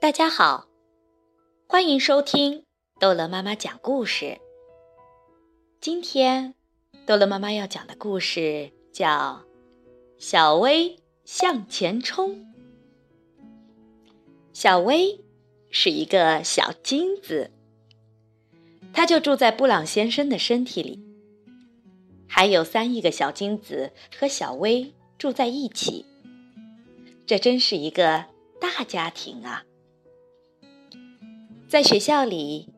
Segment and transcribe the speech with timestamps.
[0.00, 0.66] 大家好，
[1.66, 2.64] 欢迎收听
[2.98, 4.38] 逗乐妈妈讲故事。
[5.78, 6.54] 今天
[7.04, 9.06] 逗乐妈妈要讲的故事叫
[10.16, 12.30] 《小薇向前冲》。
[14.54, 15.20] 小薇
[15.68, 17.50] 是一个小金子，
[18.94, 20.98] 它就住在布朗先生的身体里，
[22.26, 26.06] 还有三亿个小金子和小薇住在一起，
[27.26, 28.24] 这真是一个
[28.58, 29.64] 大家庭啊！
[31.70, 32.68] 在学校里，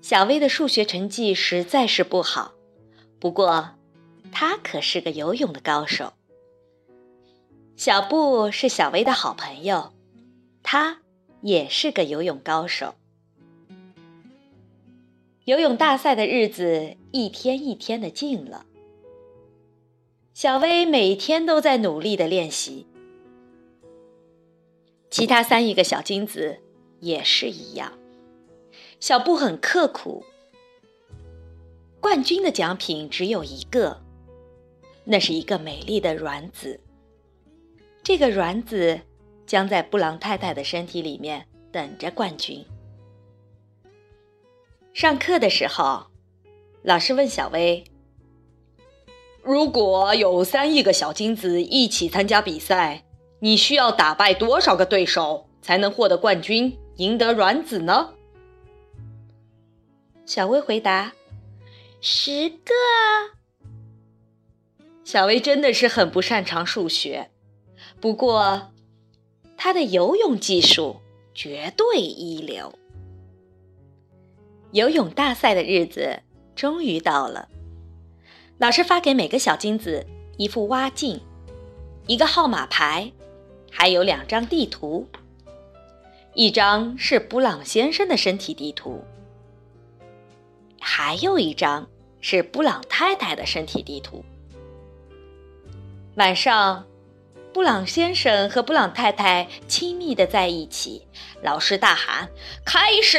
[0.00, 2.54] 小薇的数学成绩实在是不好。
[3.18, 3.72] 不过，
[4.32, 6.14] 她可是个游泳的高手。
[7.76, 9.92] 小布是小薇的好朋友，
[10.62, 11.02] 他
[11.42, 12.94] 也是个游泳高手。
[15.44, 18.64] 游泳大赛的日子一天一天的近了，
[20.32, 22.86] 小薇每天都在努力的练习。
[25.10, 26.60] 其他三亿个小金子
[27.00, 27.92] 也是一样。
[29.04, 30.24] 小布很刻苦。
[32.00, 34.00] 冠军的奖品只有一个，
[35.04, 36.80] 那是一个美丽的卵子。
[38.02, 38.98] 这个卵子
[39.46, 42.64] 将在布朗太太的身体里面等着冠军。
[44.94, 46.06] 上课的时候，
[46.82, 47.84] 老师问小薇
[49.44, 53.04] ：“如果有三亿个小金子一起参加比赛，
[53.40, 58.13] 你需要打败多少个对手才能获得冠军，赢得卵子呢？”
[60.26, 61.12] 小薇回答
[62.00, 62.72] ：“十个。”
[65.04, 67.30] 小薇真的是很不擅长数学，
[68.00, 68.72] 不过
[69.56, 71.02] 她的游泳技术
[71.34, 72.72] 绝对一流。
[74.72, 76.22] 游泳大赛的日子
[76.56, 77.48] 终于到了，
[78.58, 80.06] 老师发给每个小金子
[80.38, 81.20] 一副蛙镜、
[82.06, 83.12] 一个号码牌，
[83.70, 85.06] 还有两张地图。
[86.32, 89.04] 一张是布朗先生的身体地图。
[90.86, 91.88] 还有一张
[92.20, 94.22] 是布朗太太的身体地图。
[96.16, 96.84] 晚上，
[97.54, 101.08] 布朗先生和布朗太太亲密的在一起。
[101.42, 102.28] 老师大喊
[102.66, 103.18] ：“开始！”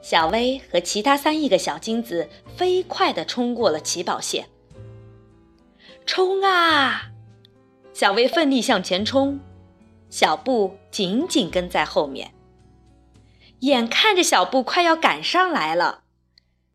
[0.00, 4.48] 小薇和其他三亿个小金子飞快的冲过了起跑线。
[6.06, 7.10] 冲啊！
[7.92, 9.38] 小薇奋力向前冲，
[10.08, 12.32] 小布紧紧跟在后面。
[13.60, 16.01] 眼看着小布快要赶上来了。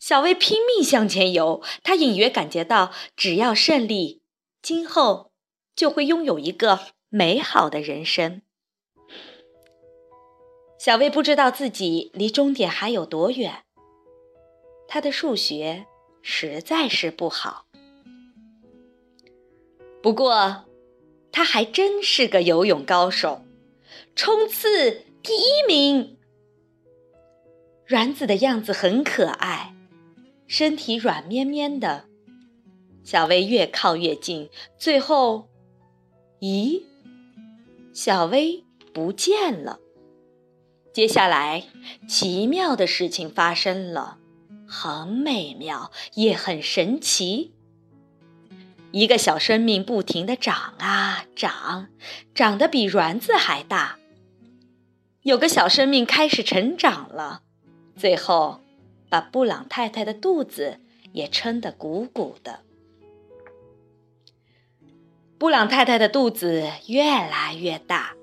[0.00, 4.22] 小薇拼命向前游，她隐约感觉到，只要胜利，
[4.62, 5.30] 今后
[5.76, 6.80] 就会拥有一个
[7.10, 8.40] 美好的人生。
[10.78, 13.64] 小薇不知道自己离终点还有多远，
[14.88, 15.84] 她的数学
[16.22, 17.66] 实在是不好。
[20.02, 20.64] 不过，
[21.30, 23.42] 她还真是个游泳高手，
[24.16, 26.16] 冲刺第一名。
[27.84, 29.74] 软子的样子很可爱。
[30.50, 32.06] 身体软绵绵的，
[33.04, 35.48] 小薇越靠越近，最后，
[36.40, 36.82] 咦，
[37.92, 39.78] 小薇不见了。
[40.92, 41.68] 接下来，
[42.08, 44.18] 奇妙的事情发生了，
[44.66, 47.54] 很美妙，也很神奇。
[48.90, 51.86] 一个小生命不停的长啊长，
[52.34, 54.00] 长得比卵子还大。
[55.22, 57.42] 有个小生命开始成长了，
[57.94, 58.60] 最后。
[59.10, 60.78] 把布朗太太的肚子
[61.12, 62.60] 也撑得鼓鼓的。
[65.36, 68.14] 布朗太太的肚子越来越大，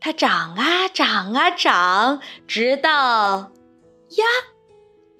[0.00, 3.52] 它长啊长啊长，直到
[4.16, 4.24] 呀，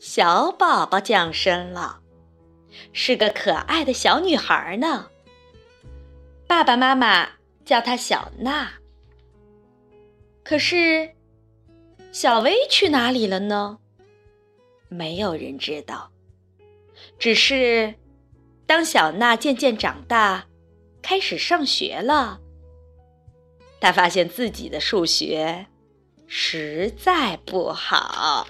[0.01, 2.01] 小宝宝降生了，
[2.93, 5.11] 是个可爱的小女孩呢。
[6.47, 7.29] 爸爸妈妈
[7.65, 8.73] 叫她小娜。
[10.43, 11.11] 可是，
[12.11, 13.81] 小薇去哪里了呢？
[14.89, 16.11] 没有人知道，
[17.19, 17.95] 只是
[18.67, 20.47] 当小娜渐渐长大，
[21.03, 22.41] 开始上学了，
[23.81, 25.67] 她发现自己的数学
[26.27, 28.49] 实在不好。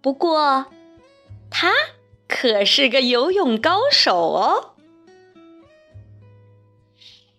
[0.00, 0.66] 不过，
[1.50, 1.70] 她
[2.26, 4.74] 可是个游泳高手哦。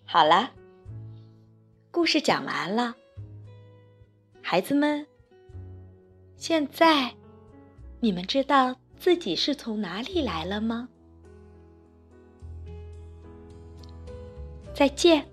[0.06, 0.52] 好了，
[1.92, 2.96] 故事讲完了，
[4.42, 5.08] 孩子们，
[6.38, 7.16] 现在。
[8.04, 10.90] 你们知道自己是从哪里来了吗？
[14.74, 15.26] 再见。